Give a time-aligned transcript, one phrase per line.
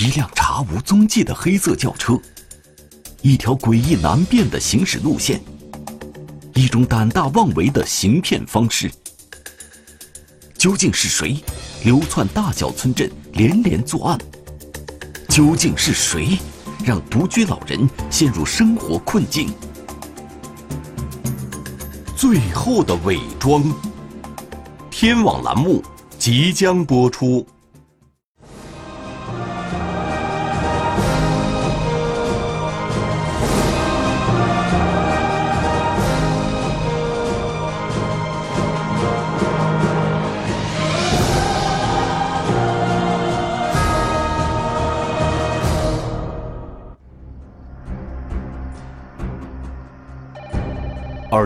[0.00, 2.18] 一辆查无踪迹的黑色轿车，
[3.20, 5.38] 一条诡异难辨的行驶路线，
[6.54, 8.90] 一种胆大妄为的行骗方式。
[10.56, 11.36] 究竟是谁
[11.84, 14.18] 流窜大小村镇，连连作案？
[15.28, 16.38] 究竟是谁
[16.82, 19.52] 让独居老人陷入生活困境？
[22.16, 23.62] 最后的伪装。
[24.90, 25.84] 天网栏目
[26.18, 27.46] 即将播出。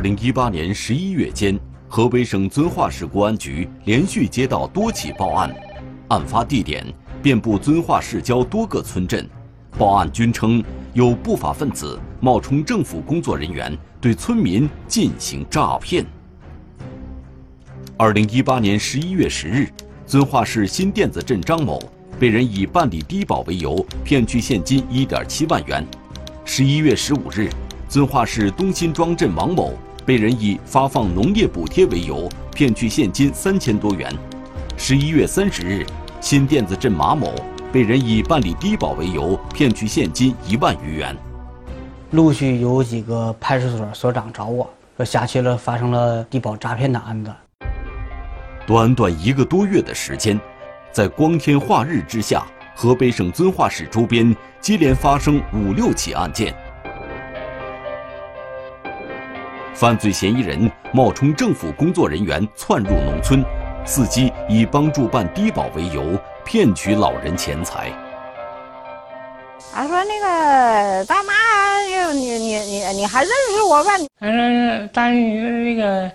[0.04, 1.58] 零一八年十一月间。
[1.88, 5.50] 河北省遵化市公安局连续接到多起报案，
[6.08, 6.84] 案发地点
[7.22, 9.27] 遍布遵化市郊多个村镇，
[9.78, 16.05] 报案均称有不法分子冒充政府工作人员对村民进行诈骗。
[17.96, 19.70] 二零一八年十一月十日，
[20.05, 21.83] 遵化市新店子镇张某
[22.18, 25.83] 被人以办理低保为由骗取现金一点七万元。
[26.44, 27.48] 十一月十五日，
[27.89, 29.72] 遵化市东辛庄镇王某。
[30.06, 34.12] 被人以发放农业补贴为由骗取现金三千多元。
[34.77, 35.86] 十一月三十日，
[36.20, 37.34] 新店子镇马某
[37.72, 41.16] 被人以办理低保为由骗取现金一万余元。
[42.11, 47.33] 陆续有几个派出所所长找我说，辖区了发生了低保诈骗的案子。
[48.66, 50.39] 短短一个多月的时间，
[50.92, 52.46] 在光天化日之下，
[52.77, 56.55] 河北省遵化市周边接连发生五六起案件。
[59.75, 63.44] 犯罪嫌疑人冒充政府工作人员窜入农村，
[63.84, 67.91] 伺机以帮助办低保为由骗取老人钱财。
[69.73, 71.33] 他说：“那个大妈，
[72.12, 73.90] 你你你你你还认识我吧？”
[74.20, 76.08] 他说：“大姨，那个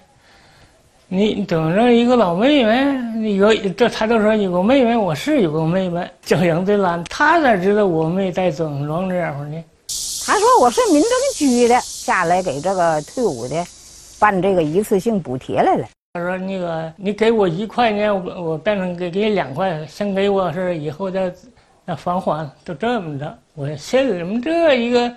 [1.10, 7.04] 你等着一个老妹妹，有这他都说有个妹妹，我是有个妹妹，叫杨翠兰。
[7.10, 9.62] 他咋知道我妹在整装这会儿呢？”
[10.30, 13.66] 他说我是民政局的，下来给这个退伍的
[14.20, 15.88] 办这个一次性补贴来了。
[16.14, 21.34] 他说那个你给我一块呢，我我变成给给你两块，先给我是以后再
[21.84, 23.36] 那返还，就这么着。
[23.56, 25.12] 我信你们这一个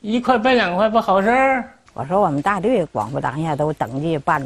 [0.00, 1.70] 一块办两块不好事儿。
[1.94, 4.44] 我说我们大队广播当下都登记办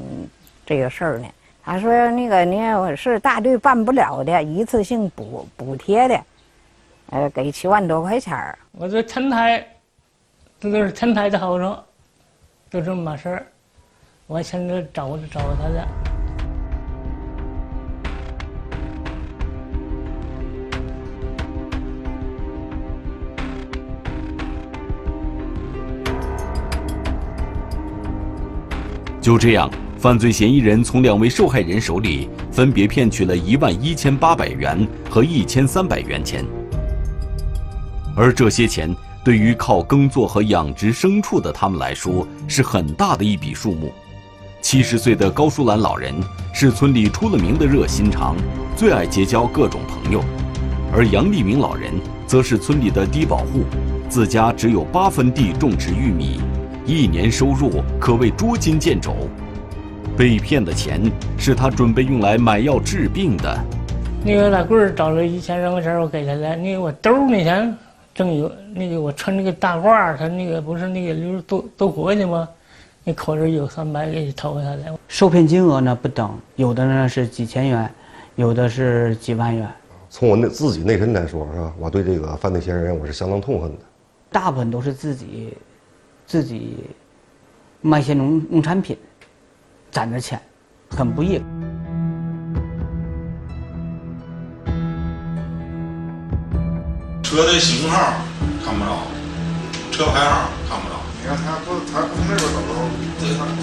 [0.67, 1.27] 这个事儿呢。
[1.65, 2.61] 他说那个你
[2.95, 6.21] 是大队办不了的，一次性补补贴的，
[7.09, 8.59] 呃，给七万多块钱儿。
[8.73, 9.67] 我说陈台。
[10.61, 11.75] 这都是天台的好处，
[12.71, 13.47] 就这么码事儿。
[14.27, 15.89] 我现在找找他的。
[29.19, 36.45] 就这样，犯罪嫌疑人从两位受害人手里分别骗取了一万一千八百元和一千三百元钱，
[38.15, 38.95] 而这些钱。
[39.23, 43.93] 对于靠耕作和养殖牲畜的他们来说，是很大的一笔数目。
[44.63, 46.15] 七十岁的高淑兰老人
[46.55, 48.35] 是村里出了名的热心肠，
[48.77, 50.21] 最爱结交各种朋友；
[50.93, 51.93] 而杨立明老人
[52.27, 53.65] 则是村里的低保户，
[54.09, 56.41] 自家只有八分地种植玉米，
[56.87, 59.15] 一年收入可谓捉襟见肘。
[60.17, 61.01] 被骗的钱
[61.39, 63.59] 是他准备用来买药治病的。
[64.25, 66.57] 那个大贵找了一千多块钱，我给他了。
[66.57, 67.77] 那个我兜儿那钱。
[68.15, 72.49] 正有那个我穿那个大褂他那个不是那个留都都国的吗？
[73.03, 74.99] 那口里有三百给掏给他的。
[75.09, 77.91] 受骗金额呢不等，有的呢是几千元，
[78.37, 79.67] 有的是几万元。
[80.11, 81.73] 从我内自己内心来说，是吧？
[81.79, 83.79] 我对这个犯罪嫌疑人我是相当痛恨的。
[84.31, 85.57] 大部分都是自己
[86.27, 86.85] 自己
[87.81, 88.99] 卖些农农产品，
[89.91, 90.39] 攒着钱，
[90.91, 91.41] 很不易。
[97.31, 98.15] 车的型号
[98.65, 98.91] 看不着，
[99.93, 100.99] 车牌号看不着。
[101.23, 102.91] 你看他不，他从那边走的时候，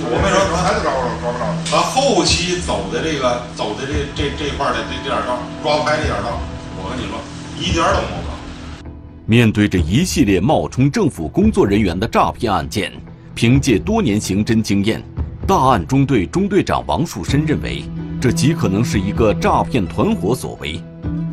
[0.08, 1.44] 我没说他就找着找不着。
[1.70, 6.40] 他后期走的这个走的这这这块的这这点道抓拍这点道，
[6.80, 7.20] 我跟你说
[7.60, 8.90] 一点都摸不着。
[9.26, 12.90] 面对着一系列冒充政府工作人员的诈骗案件，
[13.36, 15.04] 凭借多年刑侦经验，
[15.46, 17.84] 大案中队中队长王树深认为，
[18.22, 20.82] 这极可能是一个诈骗团伙所为。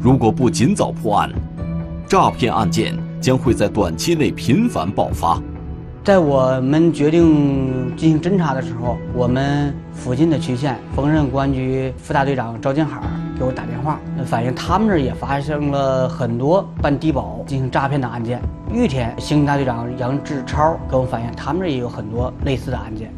[0.02, 1.32] 如果不尽早破案，
[2.06, 5.40] 诈骗案件将会在短期内频繁爆发。
[6.04, 13.00] 在我们决定进行侦查的时候，我们附近的区县，丰润公安局副大队长赵金海
[13.38, 18.38] 给我打电话，反映他们那儿也发生了很多办低保进行诈骗的案件。
[18.70, 23.10] 玉田刑警大队长杨志超给我们反映，他们那儿也有很多类似的案件。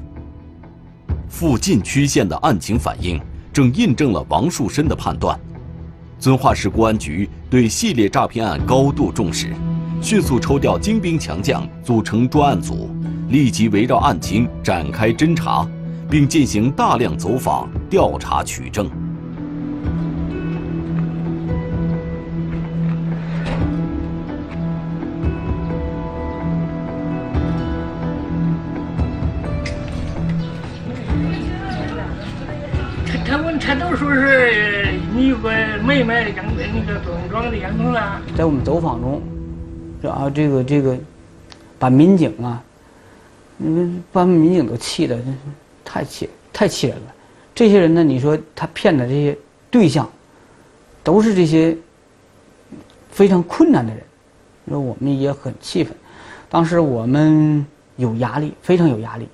[1.29, 3.21] 附近区县的案情反映，
[3.53, 5.37] 正印证了王树深的判断。
[6.19, 9.55] 遵化市公安局对系列诈骗案高度重视，
[10.01, 12.91] 迅速抽调精兵强将，组成专案组，
[13.29, 15.69] 立即围绕案情展开侦查，
[16.11, 18.91] 并进行大量走访调查取证。
[33.67, 35.51] 他都说是你有个
[35.85, 38.23] 妹妹杨那个左宗庄的杨东啊。
[38.37, 39.21] 在我们走访中，
[40.01, 40.97] 是啊，这个这个，
[41.77, 42.63] 把民警啊，
[43.59, 45.19] 嗯，把民警都气的，
[45.85, 47.15] 太气太气人了。
[47.57, 49.37] 这些人呢，你说他骗的这些
[49.69, 50.09] 对象，
[51.03, 51.77] 都是这些
[53.11, 54.01] 非常困难的人，
[54.65, 55.93] 那我们也很气愤。
[56.49, 57.67] 当时我们
[57.97, 59.27] 有压力，非常有压力。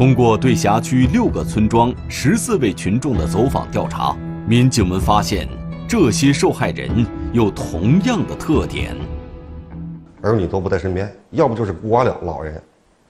[0.00, 4.16] 通过对辖区六个村庄十四位群众的走访调查，
[4.48, 5.46] 民警们发现
[5.86, 8.96] 这些受害人有同样的特点：
[10.22, 12.58] 儿女都不在身边，要不就是孤寡老老人，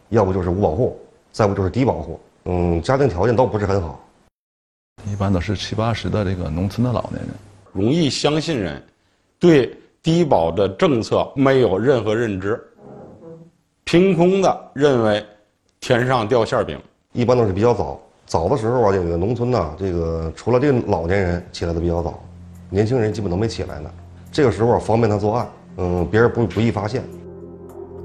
[0.08, 1.00] 要不就是无保户，
[1.30, 2.18] 再不就是低保户。
[2.46, 4.04] 嗯，家庭条件都不是很好。
[5.06, 7.28] 一般都是七八十的这个农村的老年人，
[7.72, 8.82] 容易相信人，
[9.38, 12.60] 对低保的政策没有任何认知，
[13.84, 15.24] 凭空的认为
[15.80, 16.78] 天上掉馅饼。
[17.12, 22.22] 一般都是比较早，早的时候啊，这个农村呐，这个除了这个老年人起来的比较早，
[22.68, 23.90] 年轻人基本都没起来呢。
[24.30, 25.48] 这个时候方便他作案，
[25.78, 27.02] 嗯，别人不不易发现。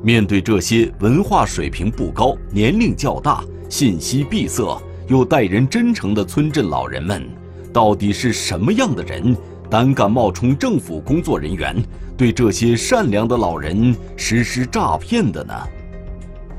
[0.01, 7.27] 面对这些文化水平不高、年龄较大、信息闭塞又待人真诚的村镇老人们，
[7.73, 9.35] 到底是什么样的人
[9.69, 11.75] 胆敢冒充政府工作人员，
[12.17, 15.53] 对这些善良的老人实施诈骗的呢？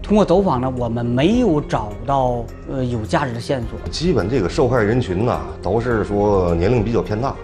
[0.06, 3.91] 通过走访呢，我们没有找到呃有价值的线索。
[3.91, 7.35] 基本这个受害人群呐，都是说年龄比较偏大，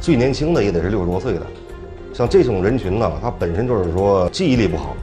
[0.00, 1.42] 最年轻的也得是六十多岁的。
[2.14, 4.96] 像这种人群呢，他本身就是说记忆力不好，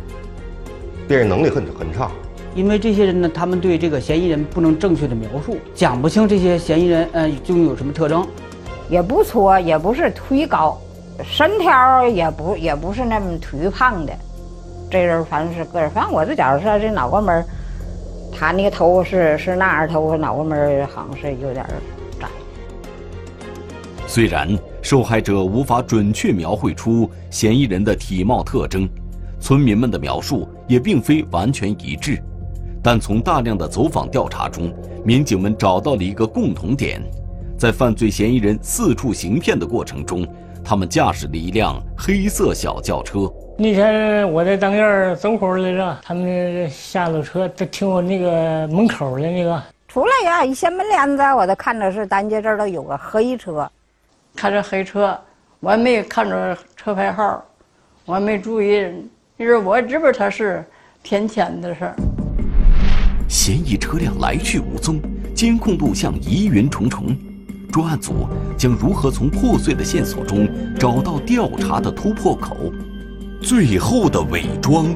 [1.08, 2.10] 辨认能力很很差。
[2.56, 8.26] 因为这些人呢，他们对这个嫌疑人不能正确的描述，讲不清这些嫌疑人呃究竟有什么特征。
[8.90, 10.82] 也不矬，也不是忒高，
[11.24, 14.12] 身条也不也不是那么忒胖的。
[14.92, 17.46] 这人反正是个人，反正我就觉着说这脑瓜门，
[18.38, 21.66] 他那个头是是那样头，脑瓜门好像是有点
[22.20, 22.28] 窄。
[24.06, 24.50] 虽然
[24.82, 28.86] 受害者无法准确描绘出嫌疑人的体貌特征，
[29.40, 32.22] 村民们的描述也并非完全一致，
[32.84, 34.74] 但从大量的走访调查中，
[35.06, 37.02] 民警们找到了一个共同点：
[37.58, 40.28] 在犯罪嫌疑人四处行骗的过程中，
[40.62, 43.32] 他们驾驶了一辆黑色小轿车。
[43.62, 49.62] 那天我在当院走会儿来着，他们下了车，就停我那个门口的那个。
[49.88, 53.70] 出来呀，一掀门帘子，我就看着是咱家这儿都有个黑车。
[54.36, 55.16] 看着黑车，
[55.60, 57.46] 我也没看着车牌号，
[58.06, 58.84] 我也没注意。
[59.38, 60.66] 就是我知不道他是
[61.04, 61.96] 天天的事儿？
[63.30, 65.00] 嫌疑车辆来去无踪，
[65.36, 67.16] 监控录像疑云重重，
[67.72, 68.28] 专案组
[68.58, 70.50] 将如何从破碎的线索中
[70.80, 72.58] 找到调查的突破口？
[73.42, 74.96] 最后的伪装，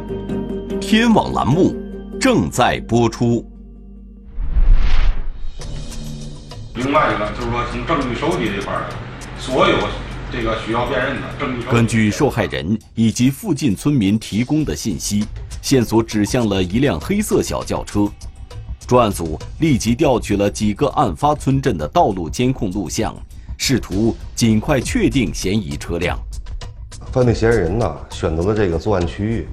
[0.80, 1.76] 天网栏目
[2.22, 3.44] 正在播出。
[6.76, 8.86] 另外一个就是说，从证据收集这块儿，
[9.40, 9.76] 所有
[10.32, 11.66] 这个需要辨认的证据。
[11.68, 15.26] 根据受害人以及附近村民提供的信息，
[15.64, 18.08] 线索指向了一辆黑色小轿车。
[18.86, 23.16] 专案组立即调取了几个案发村镇的道路监控录像，
[23.58, 26.16] 试图尽快确定嫌疑车辆。
[27.16, 29.48] 犯罪嫌疑人呢，选择的这个作案区域，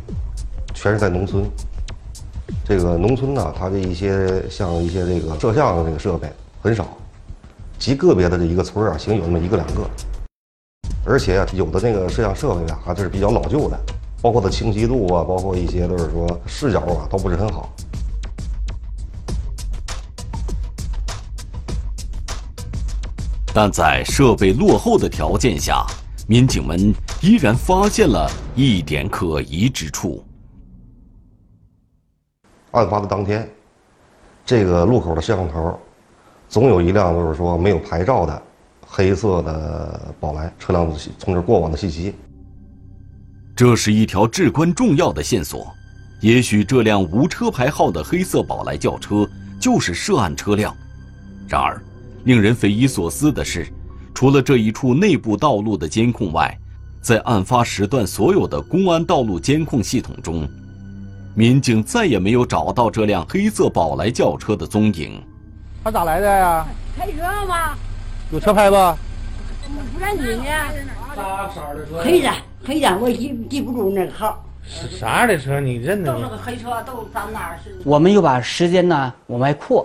[0.74, 1.48] 全是在农村。
[2.64, 6.28] 这个农村呢，它的一些像一些这个摄像的这个设备
[6.60, 6.88] 很少，
[7.78, 9.88] 极个别的这一个村啊，行有那么一个两个。
[11.06, 13.78] 而且，有的那个摄像设备啊，还是比较老旧的，
[14.20, 17.72] 包括它清晰度啊，包括一些都是说视角啊，都不是很好。
[23.54, 25.86] 但在设备落后的条件下，
[26.32, 30.24] 民警们依然发现了一点可疑之处。
[32.70, 33.46] 案发的当天，
[34.42, 35.78] 这个路口的摄像头，
[36.48, 38.42] 总有一辆就是说没有牌照的
[38.80, 42.14] 黑色的宝来车辆从这过往的信息。
[43.54, 45.70] 这是一条至关重要的线索。
[46.22, 49.28] 也许这辆无车牌号的黑色宝来轿车
[49.60, 50.74] 就是涉案车辆。
[51.46, 51.78] 然而，
[52.24, 53.70] 令人匪夷所思的是。
[54.22, 56.56] 除了这一处内部道路的监控外，
[57.00, 60.48] 在案发时段所有的公安道路监控系统中，
[61.34, 65.20] 民警再也没有找到这辆黑色宝来轿车的踪影。
[65.82, 66.64] 他咋来的呀？
[66.96, 67.76] 开车吗？
[68.30, 68.76] 有车牌不？
[68.76, 70.36] 不让进去。
[70.36, 72.00] 啥色的车？
[72.04, 72.30] 黑的，
[72.64, 74.40] 黑的，我记记不住那个号。
[74.64, 75.58] 是啥样的车？
[75.58, 76.28] 你认得都吗？
[76.30, 77.76] 那个黑车都咱那儿是。
[77.84, 79.84] 我们又把时间呢往外扩，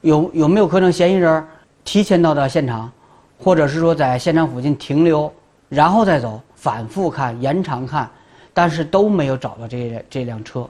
[0.00, 1.46] 有有没有可能嫌疑人
[1.84, 2.90] 提前到达现场，
[3.38, 5.32] 或者是说在现场附近停留，
[5.68, 8.08] 然后再走，反复看、延长看，
[8.52, 10.68] 但是都没有找到这这辆车。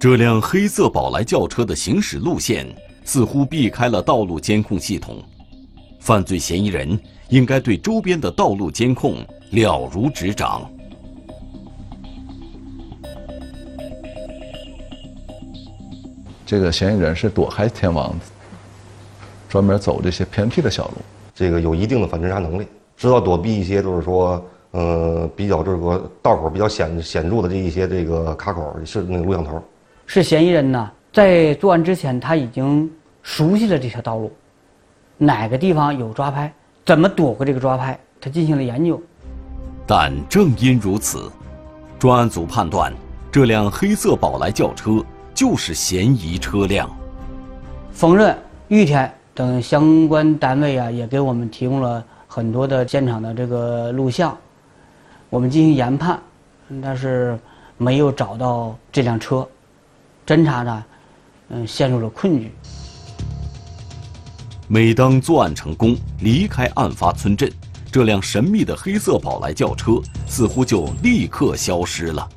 [0.00, 2.66] 这辆黑色宝来轿车的行驶路线
[3.04, 5.16] 似乎避开了道路监控系统，
[5.98, 6.98] 犯罪嫌疑人
[7.28, 9.16] 应该对周边的道路监控
[9.50, 10.70] 了如指掌。
[16.46, 18.16] 这个嫌疑人是躲开天网，
[19.48, 20.94] 专门走这些偏僻的小路。
[21.38, 22.66] 这个有一定的反侦查能力，
[22.96, 29.62] 知道躲避一些就是说，呃，比较这个道口比较显显著的这一些这个卡口是那个录像头。
[30.04, 32.90] 是嫌疑人呢，在作案之前他已经
[33.22, 34.32] 熟悉了这条道路，
[35.16, 36.52] 哪个地方有抓拍，
[36.84, 39.00] 怎么躲过这个抓拍，他进行了研究。
[39.86, 41.30] 但正因如此，
[42.00, 42.92] 专案组判断
[43.30, 46.90] 这辆黑色宝来轿车就是嫌疑车辆。
[47.92, 54.36] 丰润、玉田等相关单位啊，也给我们提供了很多的现场的这个录像，
[55.30, 56.20] 我们进行研判，
[56.82, 57.38] 但是
[57.76, 59.48] 没有找到这辆车，
[60.26, 60.84] 侦查呢，
[61.50, 62.50] 嗯，陷入了困局。
[64.66, 67.48] 每当作案成功，离开案发村镇，
[67.92, 72.28] 这辆神秘的黑色宝来轿车似乎就立刻消失了。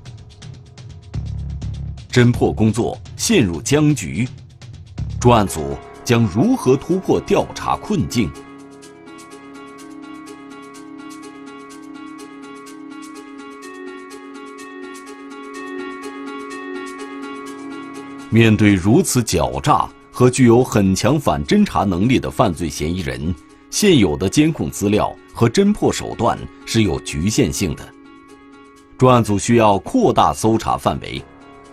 [2.11, 4.29] 侦破工作陷入僵局，
[5.19, 5.75] 专案组
[6.11, 8.29] 将如何突破调查困境？
[18.29, 23.33] 面对如此狡诈和具有很强反侦查能力的犯罪嫌疑人，
[23.69, 27.87] 现有的监控资料和侦破手段是有局限性的。
[28.97, 31.23] 专案组需要扩大搜查范围，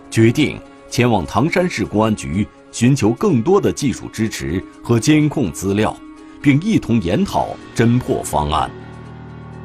[0.09, 0.57] 决定
[0.89, 5.95] 前往唐山市公安局寻求更多的技术支持和监控资料，
[6.41, 8.69] 并一同研讨侦破方案。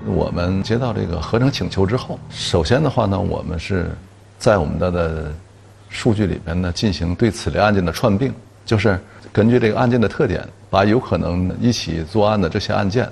[0.06, 3.90] 我们接到这个合成请求之后，首先的话呢，我们是
[4.38, 5.32] 在我们的的
[5.88, 8.32] 数据里边呢进行对此类案件的串并，
[8.66, 8.98] 就是
[9.32, 13.08] 根据这个案件的特点，把有可能一起作案的这些案件，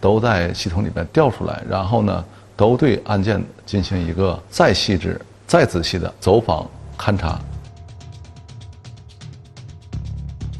[0.00, 2.24] 都在系统里边调出来，然后呢，
[2.56, 6.68] 都对案件进行一个再细致、再仔细的走访
[6.98, 7.38] 勘查。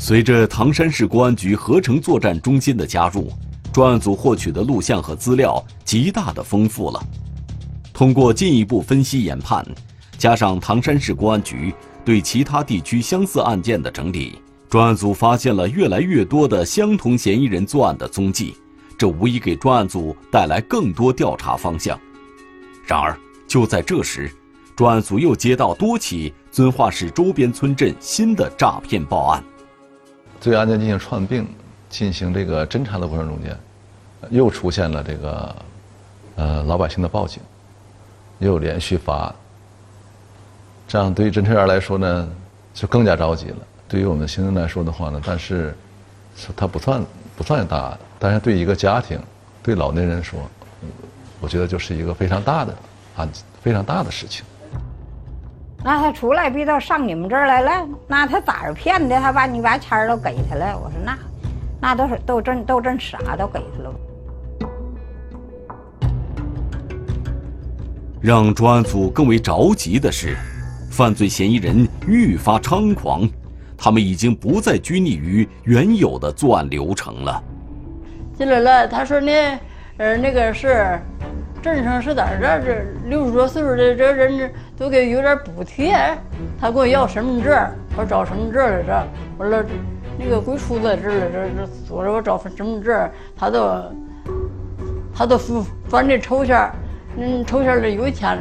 [0.06, 3.28] 随着唐山市公安局合成作战中心的加入，
[3.72, 7.04] 专案组获取的录像和资料极大的丰富了。
[7.92, 9.66] 通过进一步分析研判，
[10.16, 18.54] 加上唐山市公安局对其他地区相似案件的整理，专案组发现了越来越多的相同嫌疑人作案的踪迹，
[18.96, 21.98] 这无疑给专案组带来更多调查方向。
[22.86, 24.30] 然而，就在这时，
[24.76, 29.42] 专案组又接到多起遵化市周边村镇新的诈骗报案。
[30.40, 31.47] 对案件进行串并、
[31.88, 33.57] 进行这个侦查的过程中间，
[34.31, 35.57] 又出现了这个
[36.37, 37.43] 呃老百姓的报警，
[38.38, 39.35] 又连续发案。
[40.88, 42.28] 这样对于侦查员来说呢，
[42.73, 43.57] 就更加着急了。
[43.88, 45.75] 对于我们行政来说的话呢，但是
[46.57, 47.05] 它不算
[47.37, 49.19] 不算大案，但是对一个家庭、
[49.62, 50.40] 对老年人说，
[51.40, 52.75] 我觉得就是一个非常大的
[53.16, 54.45] 案子，非常大的事情。
[55.85, 59.16] 那他出来逼到上你们这儿来了，那他咋是骗的？
[59.21, 60.76] 他把你把钱儿都给他了。
[60.76, 61.16] 我说那，
[61.80, 63.95] 那都是都真都真傻，都给他了。
[68.21, 70.37] 让专案组更为着急的是，
[70.90, 73.28] 犯罪嫌疑人愈发猖狂，
[73.76, 77.40] 他们已经不再拘泥于原有的作案流程了。
[78.37, 79.30] 进来了，他说呢，
[79.99, 80.99] 呃，那个是
[81.66, 82.46] 镇上是在这？
[82.64, 85.96] 这六十多岁数的这人都给有点补贴，
[86.61, 87.52] 他给我要身份证，
[87.96, 89.06] 我找身份证来着。
[89.37, 89.64] 完了，
[90.16, 93.82] 那个鬼出在这儿了，这这说着我找份身份证，他都
[95.12, 96.70] 他都付反正抽签，
[97.16, 98.38] 嗯，抽签里有钱，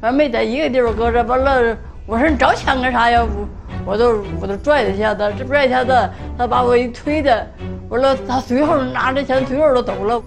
[0.00, 1.20] 反正没在一个地方搁着。
[1.24, 1.76] 完了，
[2.06, 3.24] 我说你找钱干啥呀？
[3.24, 5.92] 我我都我都拽他一下子，这拽一下子，
[6.38, 7.44] 他把我一推的，
[7.88, 10.22] 完了他随后拿着钱随后就走了。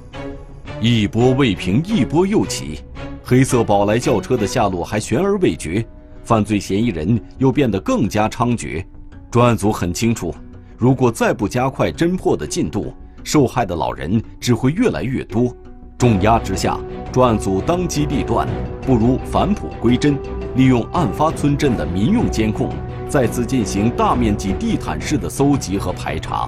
[0.88, 2.82] 一波未平，一波又起，
[3.24, 5.84] 黑色宝来轿车的下落还悬而未决，
[6.24, 8.86] 犯罪嫌疑人又变得更加猖獗。
[9.32, 10.32] 专案组很清楚，
[10.78, 15.52] 如果再不加快侦破的进度，受害的老人只会越来越多。
[15.98, 16.78] 重压之下，
[17.12, 18.48] 专案组当机立断，
[18.84, 20.16] 不如返璞归真，
[20.56, 22.70] 利用案发村镇的民用监控，
[23.10, 26.48] 再次进行大面积地毯式的搜集和排查。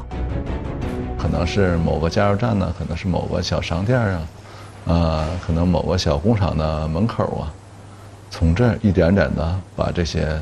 [1.17, 4.27] 可能是某个加油站呢，可能是某个小商店啊，
[4.86, 7.53] 呃，可能某个小工厂的门口啊，
[8.29, 10.39] 从这儿一点点的把这些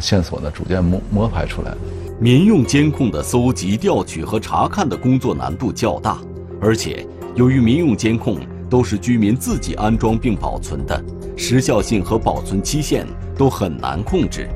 [0.00, 1.72] 线索呢逐渐摸摸排出来。
[2.20, 6.18] 民用监控的搜集、调取和查看的工作难度较大，
[6.60, 8.38] 而且由于民用监控
[8.68, 11.02] 都是居民自己安装并保存的，
[11.36, 13.06] 时效性和保存期限
[13.38, 14.50] 都很难控制。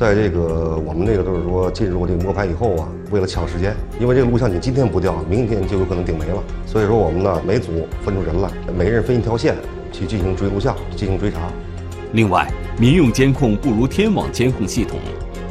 [0.00, 6.42] 在这个我们那个就是说进入这个摸排以后啊，为了抢时间，因为这个录像你今天不调，明天就有可能顶没了。
[6.64, 9.54] 所以说我们呢每组分出人来，每人分一条线
[9.92, 11.52] 去进行追录像、进行追查。
[12.14, 14.98] 另外，民用监控不如天网监控系统，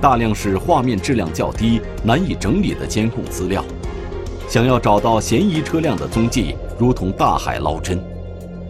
[0.01, 3.63] 大量是画面质量较低、难以整理的监控资料。
[4.47, 8.01] 想要找到嫌疑车辆的踪迹，如同大海捞针。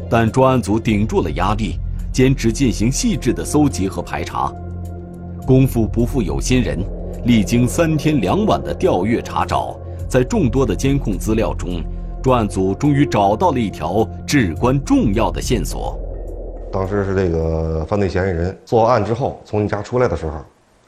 [0.10, 1.80] 但专案组顶住了压力，
[2.12, 4.54] 坚持进行细致的搜集和排查。
[5.46, 6.80] 功夫不负有心人，
[7.26, 9.76] 历经三天两晚的调阅查找，
[10.08, 11.84] 在众多的监控资料中，
[12.22, 15.98] 专案组终于找到了一条至关重要的线索。
[16.72, 20.38] 当时是这个犯罪嫌疑人作案之后从你家出来的时候，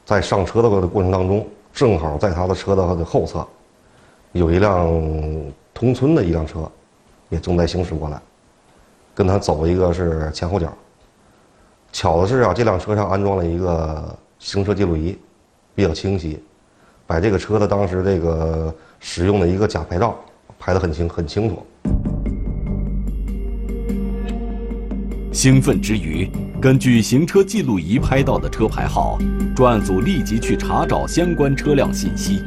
[0.04, 3.44] 在上车的过程当中，正好在他的车的后侧，
[4.30, 4.88] 有一辆
[5.74, 6.70] 同村的一辆车，
[7.30, 8.22] 也正在行驶过来，
[9.12, 10.72] 跟他走一个是前后脚。
[11.90, 14.16] 巧的是啊，这辆车上安装了一个。
[14.42, 15.16] 行车记录仪
[15.72, 16.40] 比较清晰，
[17.06, 20.18] 把这个车的当时这个使用的一个假牌照
[20.58, 21.64] 拍得很清很清楚。
[25.32, 26.28] 兴奋之余，
[26.60, 29.16] 根据行车记录仪拍到的车牌号，
[29.54, 32.42] 专案组立即去查找相关车辆信息，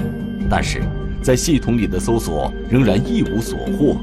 [0.50, 0.84] 但是
[1.24, 3.96] 在系统里的搜索仍然一无所获。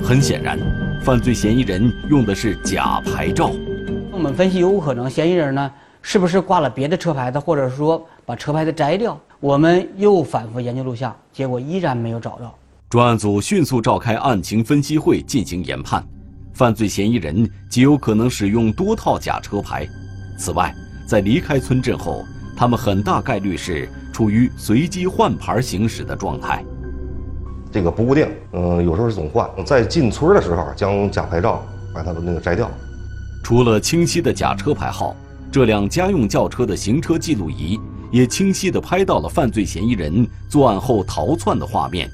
[0.00, 0.56] 很显然，
[1.02, 3.50] 犯罪嫌疑人用的是假牌照。
[4.12, 5.72] 我们分析有可能嫌疑人呢。
[6.08, 9.18] 是不是挂了别的车牌的，或者说把车牌的摘掉？
[9.40, 12.56] 我们又反复研究录像，结果依然没有找到。
[12.88, 16.06] 专案组迅速召开案情分析会进行研判，
[16.54, 19.84] 犯罪嫌疑人极有可能使用多套假车牌。
[20.38, 20.72] 此外，
[21.08, 22.22] 在离开村镇后，
[22.56, 26.64] 他们很大概率是处于随机换牌行驶的状态。
[27.72, 29.50] 这个不固定，嗯，有时候是总换。
[29.64, 32.70] 在进村的时候，将假牌照把它的那个摘掉。
[33.42, 35.16] 除了清晰的假车牌号。
[35.50, 37.80] 这辆家用轿车的行车记录仪
[38.10, 42.10] 也清晰地拍到了犯罪嫌疑人作案后逃窜的画面，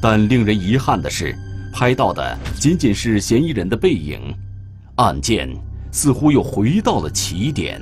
[0.00, 1.36] 但令人遗憾的是，
[1.72, 4.18] 拍到的仅仅是嫌疑人的背影，
[4.96, 5.48] 案件
[5.92, 7.80] 似乎又回到了起点。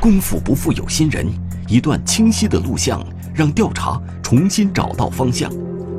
[0.00, 1.26] 功夫不负有心人，
[1.68, 5.52] 一段清晰的录像让调查重新找到方向，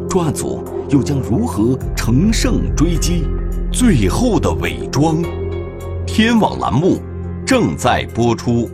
[0.09, 3.25] 专案组又将如何乘胜追击？
[3.73, 5.19] 最后的伪装，
[6.05, 6.99] 天网栏目
[7.43, 8.69] 正在播出。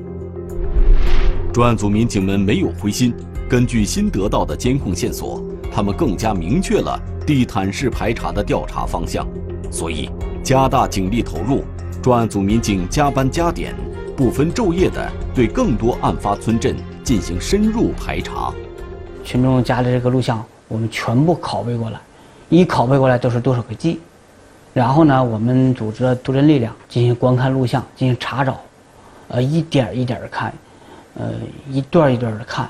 [1.54, 3.14] 专案组民警们没有灰心，
[3.48, 9.26] 根据新得到的监控线索，他们更加明确了地毯式排查的调查方向，
[9.72, 10.10] 所以
[10.44, 11.64] 加大警力投入。
[12.04, 13.74] 专案组民警加班加点，
[14.18, 18.54] 不分昼夜的对更多案发村镇进行深入排查。
[19.24, 22.02] 群众家的这个录像，我们全部拷贝过来，
[22.50, 23.98] 一拷贝过来都是多少个 G。
[24.80, 28.64] 然后呢，我们组织了多人力量进行观看录像，进行查找，
[29.28, 30.54] 呃，一点一点的看，
[31.20, 31.36] 呃，
[31.68, 32.64] 一段一段的看，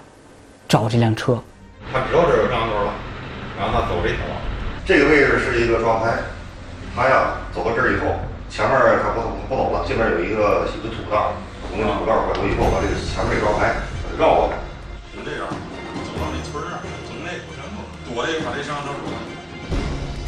[0.67, 1.37] 找这辆车。
[1.93, 2.89] 他知道这有摄像头了，
[3.59, 4.25] 然后他走这条。
[4.87, 6.17] 这个位置是一个抓拍，
[6.95, 8.17] 他呀走到这儿以后，
[8.49, 8.73] 前面
[9.05, 11.37] 他不走不走了，这边有一个一个土道，
[11.69, 13.77] 从那土道拐过以后，把这个前面抓拍
[14.17, 14.57] 绕过来，
[15.13, 19.13] 就这样走到那村儿从那全部躲这把这摄像头躲。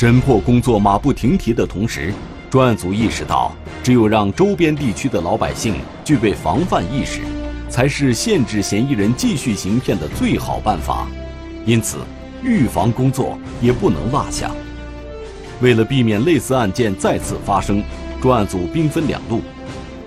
[0.01, 2.11] 侦破工作马不停蹄的同时，
[2.49, 3.51] 专案组意识到，
[3.83, 7.21] 只有让周边地区的老百姓具备防范意识，
[7.69, 11.07] 才是限制嫌疑人继续行骗的最好办法。
[11.67, 11.97] 因此，
[12.41, 14.49] 预防工作也不能落下。
[15.61, 17.83] 为了避免类似案件再次发生，
[18.19, 19.41] 专案组兵分两路：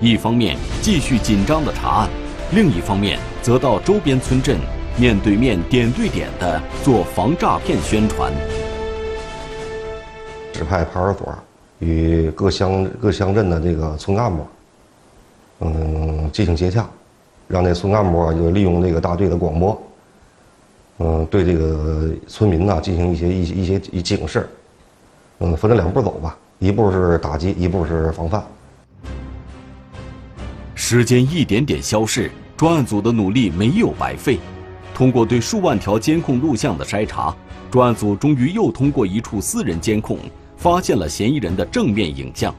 [0.01, 2.09] 一方面继续紧张的查案，
[2.51, 4.59] 另一方面则到周边村镇
[4.99, 8.33] 面对面、点对点的做防诈骗宣传。
[10.55, 11.35] 指派派出所
[11.81, 14.47] 与各乡各乡镇的这个村干部，
[15.59, 16.89] 嗯，进行接洽，
[17.49, 19.83] 让那村干部就利用这个大队的广播，
[20.99, 24.49] 嗯，对这个村民呢进行一些一些一些一警示，
[25.41, 28.41] 嗯，分成两步走吧，一步是打击，一步是防范。
[30.77, 34.39] 时间一点点消逝，专案组的努力没有白费。
[34.95, 37.35] 通过对数万条监控录像的筛查，
[37.69, 40.17] 专案组终于又通过一处私人监控
[40.65, 42.55] 发现了嫌疑人的正面影像。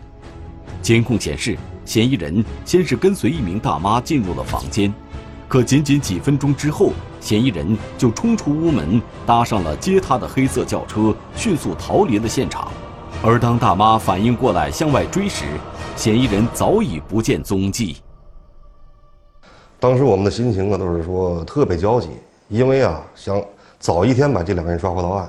[0.80, 4.94] 监控显示，嫌疑人先是跟随一名大妈进入了房间，
[5.48, 12.72] 可仅仅几分钟之后，嫌疑人就冲出屋门，搭上了接他的黑色轿车，迅速逃离了现场。
[13.24, 15.46] 而当大妈反应过来向外追时，
[15.96, 17.98] 嫌疑人早已不见踪迹。
[19.80, 22.10] 当时我们的心情啊，都是说特别焦急，
[22.50, 23.44] 因为啊，想
[23.80, 25.28] 早一天把这两个人抓获到案，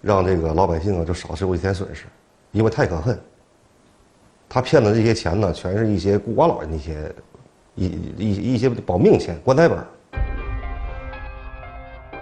[0.00, 2.06] 让这个老百姓啊就少受一天损失，
[2.52, 3.18] 因为太可恨。
[4.48, 7.14] 他骗的这些钱呢，全是一些孤寡老人的一些
[7.74, 7.86] 一
[8.16, 9.78] 一一些保命钱、棺材本。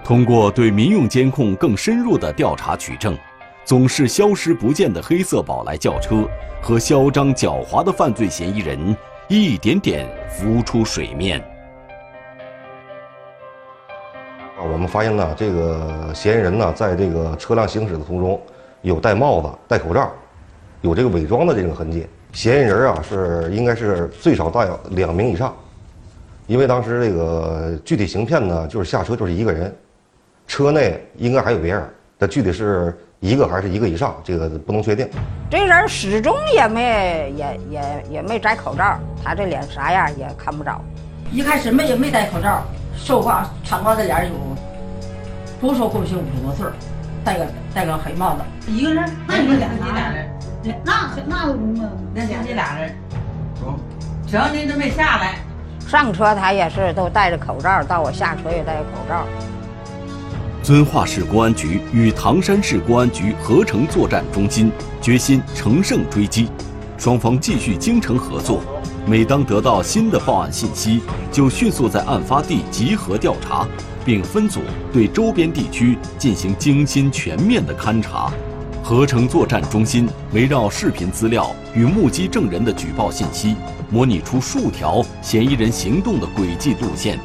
[0.05, 3.17] 通过对民用监控更深入的调查取证，
[3.65, 6.29] 总是消失不见的黑色宝来轿车
[6.63, 8.97] 和嚣张狡猾的犯罪嫌疑人。
[9.31, 11.39] 一点点浮出水面。
[14.59, 18.41] 啊，我们发现呢，这个嫌疑人呢，在这个车辆行驶的途中，
[18.83, 20.11] 有戴帽子、戴口罩，
[20.81, 22.09] 有这个伪装的这个痕迹。
[22.33, 25.55] 嫌疑人啊，是应该是最少带有两名以上，
[26.49, 29.73] 因为当时这个具体行骗呢，就是下车就是一个人，
[30.49, 32.93] 车内应该还有别人，但具体是。
[33.21, 35.09] 一个还是一个以上，这个不能确定。
[35.51, 40.81] 这人始终也没也也也没摘口罩，他这脸啥样也看不着。
[41.33, 42.63] 一开始没也没戴口罩，
[43.05, 44.35] 瘦挂长瓜子脸有，
[45.61, 46.67] 多说过去五十多岁，
[47.25, 48.43] 戴个戴个黑帽子。
[48.71, 50.29] 一个人，那你们俩俩人，
[50.85, 51.55] 那那
[52.15, 52.95] 那俩这俩人，
[54.27, 55.37] 行，您都没下来。
[55.87, 59.25] 上车他也是都戴着口罩，到我下车也戴着口罩。
[60.63, 66.51] 遵化市公安局与唐山市公安局合成作战中心决心乘胜追击，
[66.99, 68.61] 双方继续精诚合作。
[69.09, 71.01] 每当得到新的报案信息，
[71.33, 73.67] 就迅速在案发地集合调查，
[74.05, 74.61] 并分组
[74.93, 78.31] 对周边地区进行精心全面的勘查。
[78.83, 83.57] 合成作战中心围绕视频资料与目击证人的举报信息，
[83.91, 87.19] 模拟出数条嫌疑人行动的轨迹路线。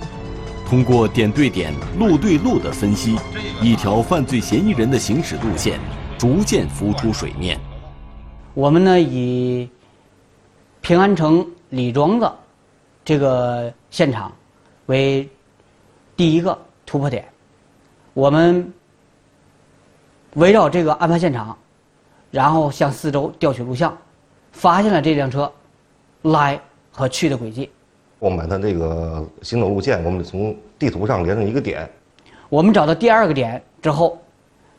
[0.65, 3.17] 通过点对点、路对路的分析，
[3.61, 5.77] 一条犯罪嫌疑人的行驶路线
[6.17, 7.59] 逐渐浮出水面。
[8.53, 9.67] 我们呢以
[10.81, 12.31] 平安城李庄子
[13.03, 14.31] 这个现场
[14.85, 15.27] 为
[16.15, 16.55] 第一个
[16.85, 17.25] 突破点，
[18.13, 18.71] 我们
[20.35, 21.57] 围绕这个案发现场，
[22.29, 23.97] 然后向四周调取录像，
[24.51, 25.51] 发现了这辆车
[26.21, 27.67] 来和去的轨迹。
[28.19, 31.89] 我们把它这个行走路线，我们从地图上连成一个点。
[32.49, 34.21] 我们找到第二个点之后，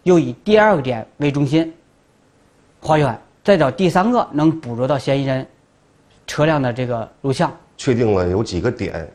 [0.05, 1.75] 又以第二个点为中心
[2.81, 5.45] 还原，再找第三个能捕捉到嫌疑人
[6.27, 7.55] 车辆的这个录像。
[7.77, 9.09] 确定了有几个点，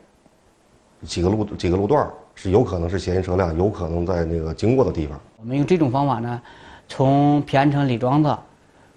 [1.03, 5.19] 几个路几个路段是有可能是嫌疑车辆有可能在那个经过的地方。
[5.37, 6.41] 我们用这种方法呢，
[6.87, 8.37] 从平安城李庄子，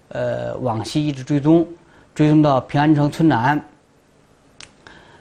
[0.09, 1.65] 呃，往西一直追踪，
[2.13, 3.63] 追踪到平安城村南。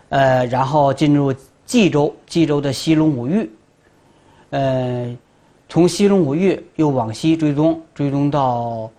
[0.09, 1.33] 呃，然后进入
[1.65, 3.49] 冀州，冀州的西龙五峪，
[4.51, 5.17] 呃，
[5.69, 8.91] 从西龙五峪又往西追踪，追踪到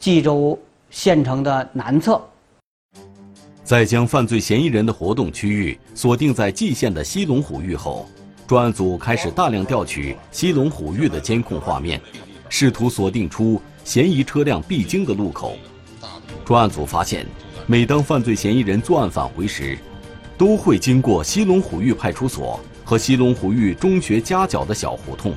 [0.00, 0.58] 冀州
[0.90, 2.20] 县城的南侧。
[3.68, 8.08] 在将犯罪嫌疑人的活动区域锁定在蓟县的西龙虎峪后，
[8.46, 12.00] 专案组开始大量调取西龙虎峪的监控画面，
[12.48, 15.58] 试图锁定出嫌疑车辆必经的路口。
[16.46, 17.26] 专案组发现，
[17.66, 19.76] 每当犯罪嫌疑人作案返回时，
[20.38, 25.34] 都会经过西龙虎峪派出所和西龙虎峪中学夹角的小胡同。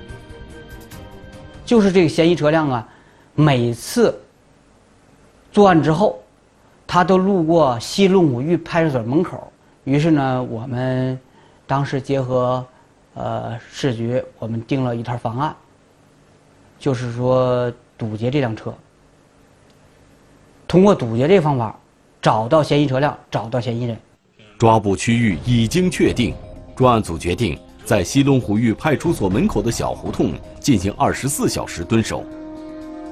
[1.65, 2.87] 就是这个嫌疑车辆啊，
[3.35, 4.17] 每次
[5.51, 6.23] 作案之后，
[6.93, 9.49] 他都路过西龙虎峪派出所门口。
[9.85, 11.17] 于是呢，我们
[11.65, 12.65] 当时结合
[13.13, 15.55] 呃市局，我们定了一套方案，
[16.77, 18.73] 就是说堵截这辆车。
[20.67, 21.79] 通过堵截这方法，
[22.21, 23.97] 找到嫌疑车辆，找到嫌疑人。
[24.59, 26.35] 抓捕区域已经确定，
[26.75, 32.21] 专案组决定在西龙虎峪派出所门口的小胡同进行二十四小时蹲守。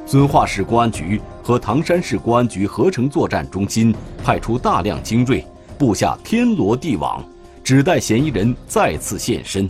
[0.09, 3.93] 遵化市公安局和唐山市公安局合成作战中心
[4.23, 5.45] 派出大量精锐，
[5.77, 7.23] 布下天罗地网，
[7.63, 9.69] 只待嫌疑人再次现身。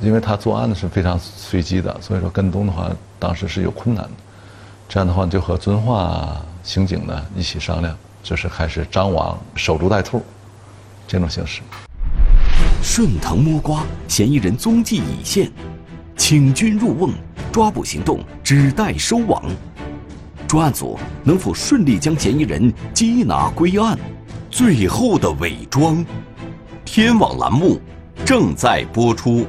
[0.00, 4.10] 因为他作案的是非常随机的，所以说跟踪的话，当时是有困难的。
[4.88, 10.22] 这样的话，就和遵化刑警呢一起商量，就是开始张网，守株待兔。
[11.08, 11.62] 这种形式，
[12.80, 15.50] 顺藤摸瓜，嫌疑人踪迹已现，
[16.18, 17.14] 请君入瓮，
[17.52, 19.42] 抓捕行动只待收网。
[20.48, 23.96] 专案组能否顺利将嫌疑人缉拿归案？
[24.50, 26.04] 最后的伪装，
[26.84, 27.80] 天网栏目
[28.26, 29.46] 正在播出。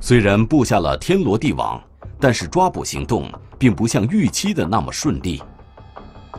[0.00, 1.82] 虽然布下了天罗地网，
[2.20, 5.42] 但是抓捕行动并不像预期的那么顺利。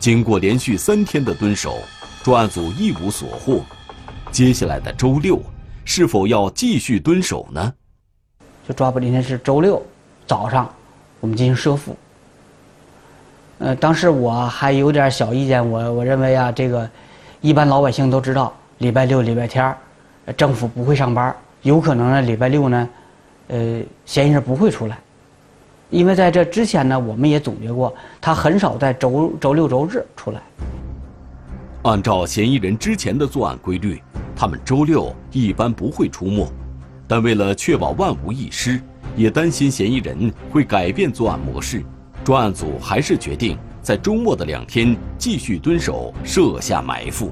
[0.00, 1.78] 经过连续三天的蹲守，
[2.22, 3.62] 专案组一无所获。
[4.30, 5.42] 接下来的周六，
[5.84, 7.72] 是否要继续蹲守呢？
[8.66, 9.82] 就抓捕那天是周六
[10.26, 10.68] 早上，
[11.20, 11.96] 我们进行设伏。
[13.58, 16.88] 呃，当时我还有点小意见，我我认为啊，这个
[17.40, 19.76] 一般老百姓都知道，礼拜六、礼拜天儿，
[20.36, 22.88] 政府不会上班，有可能呢，礼拜六呢，
[23.48, 24.98] 呃，嫌疑人不会出来，
[25.90, 30.40] 因为在这之前呢，我们也总结过，他很少在周周六周日出来。
[31.82, 34.02] 按照嫌疑人之前的作案规律，
[34.34, 36.48] 他们周六一般不会出没，
[37.12, 38.80] 但为了确保万无一失，
[39.14, 41.84] 也担心嫌疑人会改变作案模式。
[42.24, 47.30] 专案组还是决定在周末的两天继续蹲守，设下埋伏。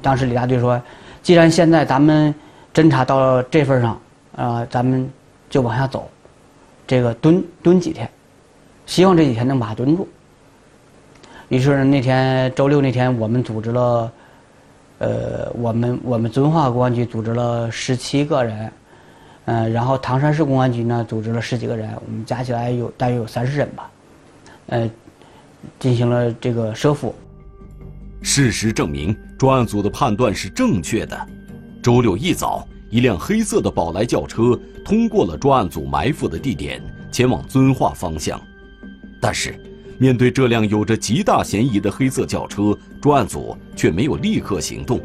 [0.00, 0.80] 当时李大队说
[1.22, 2.34] ：“既然现在咱们
[2.72, 4.00] 侦查到这份上，
[4.34, 5.06] 啊，咱们
[5.50, 6.10] 就往下走，
[6.86, 8.10] 这个蹲蹲几天，
[8.86, 10.08] 希望这几天能把他蹲住。”
[11.50, 14.10] 于是，那天周六那天，我们组织了，
[15.00, 18.72] 呃，我们我们遵化公安局组织了十七个人。
[19.46, 23.90] 嗯，然后唐山市公安局呢组织了十几个人，我们加起来有大约有三十人吧，
[24.66, 24.88] 呃，
[25.78, 27.12] 进行了这个设伏。
[28.22, 31.18] 事实证明，专案组的判断是正确的。
[31.82, 38.40] 周六一早，一辆黑色的宝来轿车通过了专案组埋伏的地点，前往遵化方向。
[39.20, 39.58] 但是，
[40.00, 44.98] 面对这辆有着极大嫌疑的黑色轿车，专案组却没有立刻行动。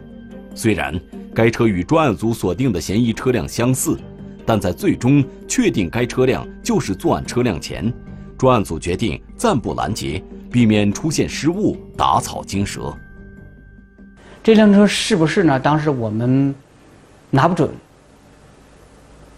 [0.55, 0.97] 虽然
[1.33, 3.99] 该车与专案组锁定的嫌疑车辆相似。
[4.47, 7.91] 但在最终确定该车辆就是作案车辆前，
[8.37, 12.95] 专案组决定暂不拦截，避免出现失误，打草惊蛇。
[14.43, 15.59] 这辆车是不是呢？
[15.59, 16.53] 当时我们
[17.31, 17.67] 拿不准，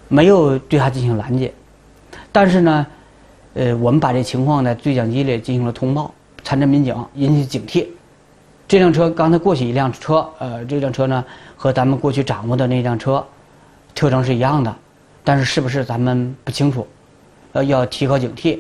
[0.09, 1.53] 没有对它进行拦截。
[2.29, 2.85] 但是呢，
[3.57, 7.87] 呃，我们把这情况在对讲机里进行了通报，参战民警引起警惕。
[8.67, 13.25] 这辆车刚才过去一辆车，呃，这辆车呢和咱们过去掌握的那辆车
[13.95, 14.75] 特征是一样的。
[15.23, 16.85] 但是是不是咱们不清楚，
[17.53, 18.59] 呃，要提高警惕。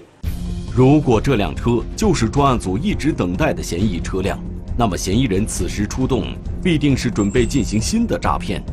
[0.75, 4.39] 如果这辆车就是专案组一直等待的嫌疑车辆，
[4.75, 6.23] 那么嫌疑人此时出动
[6.63, 8.63] 必定是准备进行新的诈骗。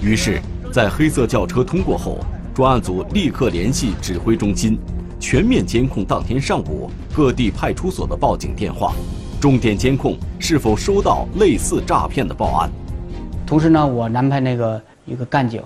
[0.00, 0.40] 于是，
[0.72, 2.20] 在黑色轿车通过后，
[2.54, 4.78] 专案组立刻联系指挥中心，
[5.26, 8.92] 全面监控当天上午各地派出所的报警电话，
[9.40, 12.70] 重点监控是否收到类似诈骗的报案。
[13.46, 15.62] 同时呢，我安排那个一个干警。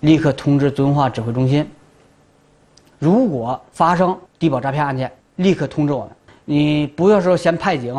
[0.00, 1.66] 立刻通知遵化指挥中心。
[2.98, 6.10] 如果发生低保诈骗案件，立刻通知我们。
[6.44, 7.96] 你不要说先派警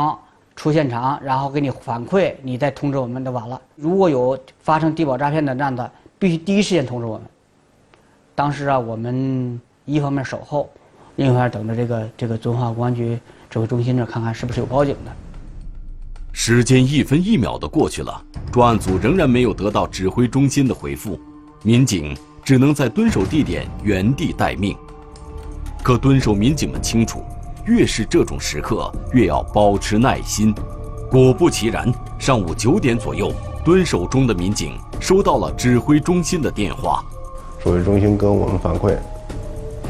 [0.55, 3.59] 出现场，然后给你反馈，你再通知我们就完了。
[3.75, 7.23] 如果有发生低保诈骗的案子，必须第一时间通知我们。
[8.35, 10.69] 当时啊，我们一方面守候，
[11.17, 13.19] 另一方面等着这个这个遵化公安局
[13.49, 15.11] 指挥中心这看看是不是有报警的。
[16.33, 21.19] 时间一分一秒的过去了，专案组仍然没有得到指挥中心的回复。
[21.63, 24.75] 民警只能在蹲守地点原地待命。
[25.83, 27.21] 可蹲守民警们清楚，
[27.65, 30.55] 越是这种时刻，越要保持耐心。
[31.09, 33.33] 果不其然，上午九点左右，
[33.65, 37.03] 蹲守中的民警收到了指挥中心的电话。
[37.61, 38.95] 指挥中心跟我们反馈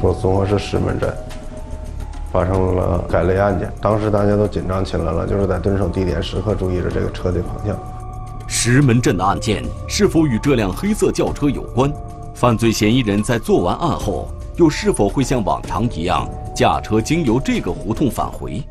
[0.01, 1.15] 说，综合市石门镇
[2.31, 3.71] 发生了该类案件。
[3.79, 7.77] 当时大家都紧张起来了，就是在蹲守地点时刻注意着这个车的方向。
[8.47, 11.93] 石门镇的案件是否与这辆黑色轿车有关？
[12.33, 18.63] 犯罪嫌疑人在做完案后，又是否会像往常一样驾车经由这个胡同返回？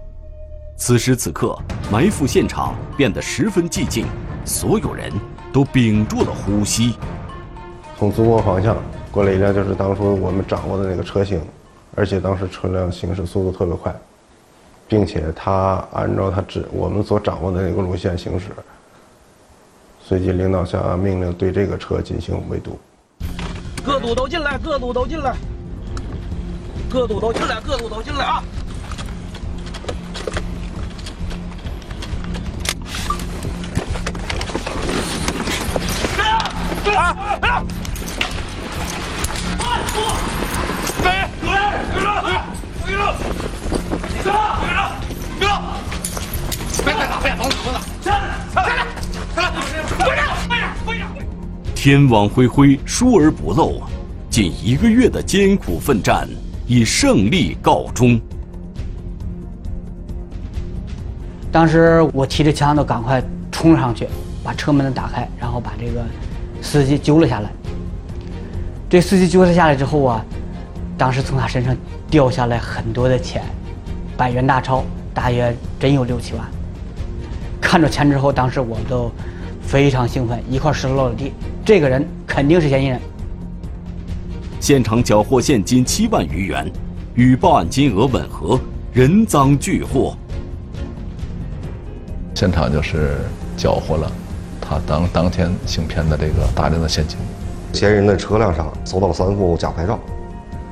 [0.76, 1.56] 此时此刻，
[1.92, 4.06] 埋伏现场变得十分寂静，
[4.44, 5.12] 所有人
[5.52, 6.94] 都屏住了呼吸。
[7.98, 8.76] 从淄博方向
[9.12, 11.40] 过来一辆，就是当初我们掌握的那个车型，
[11.96, 13.94] 而且当时车辆行驶速度特别快，
[14.86, 18.46] 并且他按照他指我们所掌握的那个路线行驶。
[20.02, 22.78] 随即，领导下命令对这个车进行围堵。
[23.84, 25.34] 各组都进来，各组都进来，
[26.88, 28.44] 各组都进来，各组都进来啊！
[36.84, 37.16] 别啊！
[37.40, 37.64] 别啊！
[51.74, 53.80] 天网恢恢，疏而不漏，
[54.28, 56.28] 近一个月的艰苦奋战
[56.66, 58.20] 以胜利告终。
[61.50, 64.06] 当时我提着枪都赶快冲上去，
[64.44, 66.04] 把车门打开，然后把这个
[66.60, 67.50] 司机揪了下来。
[68.90, 70.24] 这司机揪他下来之后啊，
[70.98, 71.76] 当时从他身上
[72.10, 73.40] 掉下来很多的钱，
[74.16, 76.44] 百元大钞，大约真有六七万。
[77.60, 79.08] 看着钱之后，当时我们都
[79.62, 81.32] 非常兴奋，一块石头落了地，
[81.64, 83.00] 这个人肯定是嫌疑人。
[84.58, 86.68] 现场缴获现金七万余元，
[87.14, 88.58] 与报案金额吻合，
[88.92, 90.16] 人赃俱获。
[92.34, 93.18] 现场就是
[93.56, 94.10] 缴获了
[94.60, 97.16] 他当当天行骗的这个大量的现金。
[97.72, 99.98] 嫌疑人的车辆上搜到了三副假牌照，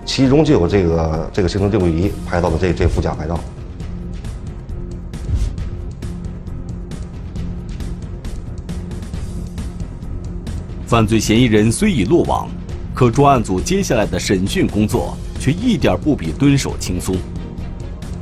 [0.04, 3.38] 其中就有这个这个行车记录仪拍到的这这副假牌照。
[10.86, 12.48] 犯罪嫌疑人虽已落网，
[12.94, 17.14] 可专案组接下来的审讯工作却一点不比蹲守轻松。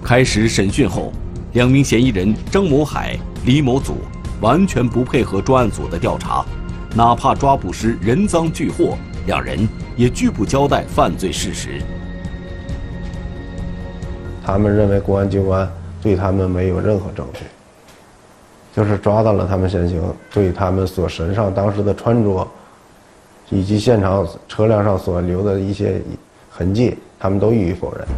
[0.02, 1.12] 开始审讯后，
[1.52, 3.98] 两名嫌疑人张某海、李某祖
[4.40, 6.44] 完全不配合专案组的调查，
[6.96, 11.82] 哪怕抓捕时人赃俱获，两人也拒不交代犯罪事实。
[14.42, 17.40] 他们认为公安机关对他们没有任何证据，
[18.74, 22.48] 就是抓到了他们现行，对他们所身上当时的穿着，
[23.50, 26.00] 以及现场车辆上所留的一些
[26.48, 28.08] 痕迹，他们都予以否认。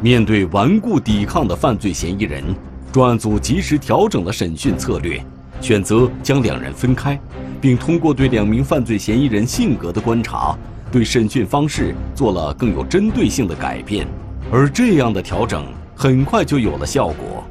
[0.00, 2.42] 面对顽固抵抗的犯罪嫌疑人，
[2.90, 5.24] 专案组及时调整了审讯策略，
[5.62, 7.16] 选择将两人分开，
[7.60, 10.58] 并通过对两名犯罪嫌疑人性格的观察，
[10.90, 14.04] 对审讯方式做了更有针对性的改变。
[14.50, 17.44] 而这样的调整很快就有了效果。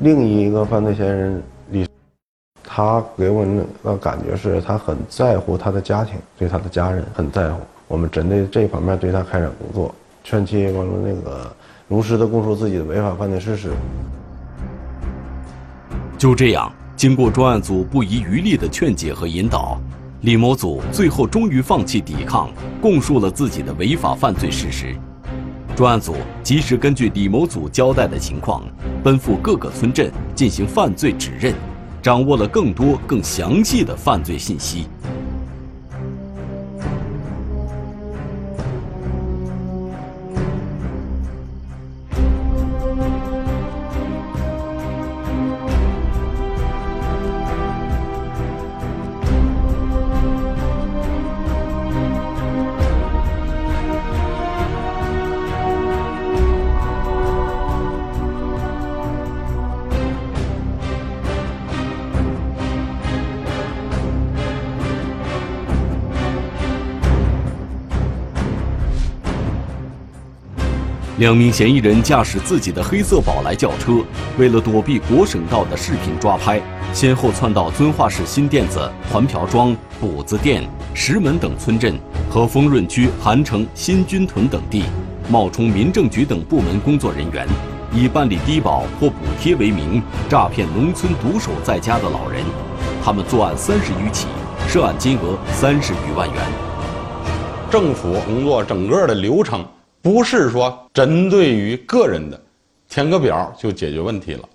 [0.00, 1.42] 另一个犯罪嫌疑人
[1.72, 1.86] 李，
[2.64, 3.44] 他给我
[3.84, 7.60] 的感觉是他很在乎他的家庭，对他的家人很在乎。
[7.86, 9.94] 我们针对这方面对他开展工作，
[10.24, 11.54] 劝其我们那个
[11.86, 13.70] 如实的供述自己的违法犯罪事实。
[16.20, 19.80] 就这样，经过专案组不遗余力的劝解和引导，
[20.20, 24.94] 李某祖最后终于放弃抵抗，供述了自己的违法犯罪事实。
[25.74, 28.62] 专案组及时根据李某祖交代的情况，
[29.02, 31.54] 奔赴各个村镇进行犯罪指认，
[32.02, 34.88] 掌握了更多更详细的犯罪信息。
[71.20, 74.02] 两名嫌疑人驾驶自己的黑色宝来轿车，
[74.38, 76.58] 为了躲避国省道的视频抓拍，
[76.94, 81.94] 先后窜到遵化市新店子、团瓢庄、补子店、石门等村镇
[82.30, 84.84] 和丰润区韩城、新军屯等地，
[85.28, 87.46] 冒充民政局等部门工作人员，
[87.92, 92.42] 以办理低保或补贴为名，诈骗农村独守在家的老人。
[93.04, 94.26] 他们作案三十余起，
[94.66, 96.42] 涉案金额三十余万元。
[97.70, 99.62] 政府工作整个的流程。
[100.02, 102.40] 不是说针对于个人的，
[102.88, 104.48] 填个表就解决问题了，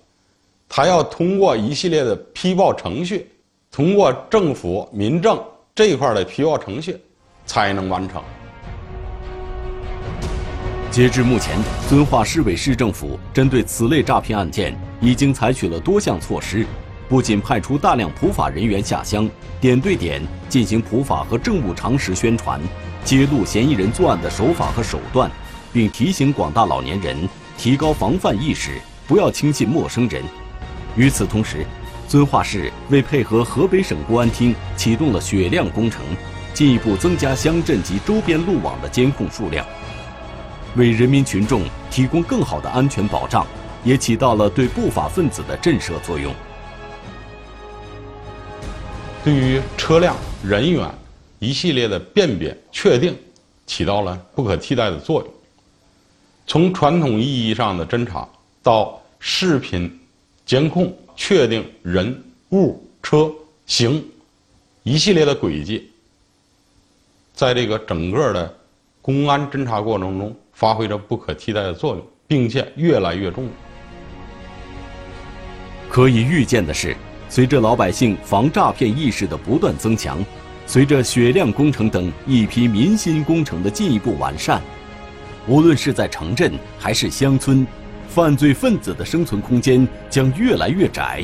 [0.68, 3.30] 他要通过一系列的批报程序，
[3.70, 5.40] 通过政府民政
[5.72, 6.96] 这一块的批报程序，
[7.44, 8.20] 才能完成。
[10.90, 11.56] 截至目前，
[11.88, 16.66] 遵化市委市政府针对此类诈骗案件，已经采取了多项措施，
[17.08, 19.30] 不仅派出大量普法人员下乡，
[19.60, 22.60] 点对点进行普法和政务常识宣传。
[23.06, 25.30] 揭露嫌疑人作案的手法和手段，
[25.72, 27.16] 并提醒广大老年人
[27.56, 30.24] 提高防范意识，不要轻信陌生人。
[30.96, 31.64] 与此同时，
[32.08, 36.02] 遵化市为配合河北省公安厅启动了“雪亮”工程，
[36.52, 39.64] 进一步增加乡镇及周边路网的监控数量，
[40.74, 43.46] 为人民群众提供更好的安全保障，
[43.84, 46.34] 也起到了对不法分子的震慑作用。
[49.22, 50.90] 对于车辆、人员。
[51.38, 53.16] 一系列的辨别确定，
[53.66, 55.30] 起到了不可替代的作用。
[56.46, 58.26] 从传统意义上的侦查
[58.62, 59.90] 到视频
[60.44, 63.32] 监控确定人物车
[63.66, 64.04] 行
[64.82, 65.90] 一系列的轨迹，
[67.34, 68.56] 在这个整个的
[69.02, 73.48] 公安侦查过程中发挥着不可替代的作用，并且越来越重。
[75.88, 76.96] 可以预见的是，
[77.28, 80.24] 随着老百姓防诈骗意识的不断增强。
[80.66, 84.60] 随着“雪亮”工程等一批民心工程的进一步完善，
[85.46, 87.64] 无论是在城镇还是乡村，
[88.08, 91.22] 犯罪分子的生存空间将越来越窄。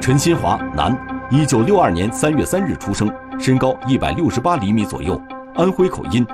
[0.00, 0.96] 陈新华，男，
[1.30, 5.20] 一九六二年三月三日出生，身高一百六十八厘米左右，
[5.56, 6.24] 安徽口音。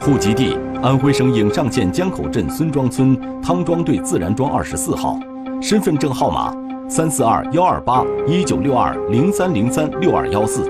[0.00, 5.18] 户籍地：安徽省颍上县江口镇孙庄村汤庄队自然庄二十四号。
[5.62, 6.54] 身份证号码：
[6.96, 10.62] 三四二幺二八一九六二零三零三六二幺四。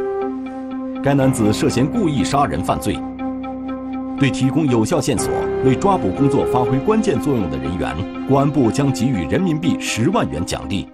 [1.03, 2.99] 该男子涉嫌故意杀人犯罪。
[4.19, 5.31] 对提供有效线索、
[5.67, 7.95] 为抓捕工作发挥关键作用的人员，
[8.27, 10.89] 公安部将给予人民币十万元奖励。